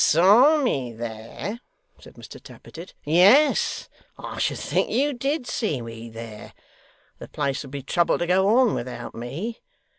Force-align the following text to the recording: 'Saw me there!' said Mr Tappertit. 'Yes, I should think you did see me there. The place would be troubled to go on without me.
'Saw 0.03 0.57
me 0.57 0.91
there!' 0.91 1.59
said 1.99 2.15
Mr 2.15 2.41
Tappertit. 2.41 2.95
'Yes, 3.03 3.87
I 4.17 4.39
should 4.39 4.57
think 4.57 4.89
you 4.89 5.13
did 5.13 5.45
see 5.45 5.79
me 5.79 6.09
there. 6.09 6.53
The 7.19 7.27
place 7.27 7.61
would 7.61 7.69
be 7.69 7.83
troubled 7.83 8.21
to 8.21 8.25
go 8.25 8.47
on 8.61 8.73
without 8.73 9.13
me. 9.13 9.59